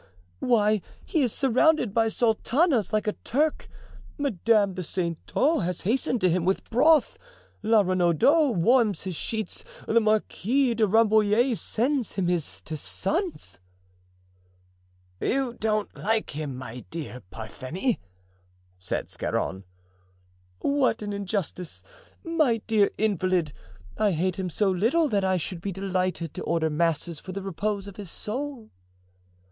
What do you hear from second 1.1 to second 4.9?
is surrounded by sultanas, like a Turk. Madame de